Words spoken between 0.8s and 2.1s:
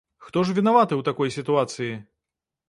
ў такой сітуацыі?